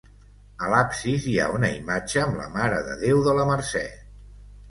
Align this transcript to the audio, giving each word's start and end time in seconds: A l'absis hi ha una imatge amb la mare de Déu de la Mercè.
A 0.67 0.69
l'absis 0.69 1.25
hi 1.31 1.33
ha 1.41 1.49
una 1.57 1.69
imatge 1.81 2.23
amb 2.23 2.39
la 2.39 2.47
mare 2.55 2.79
de 2.87 2.97
Déu 3.03 3.21
de 3.27 3.35
la 3.41 3.45
Mercè. 3.51 3.85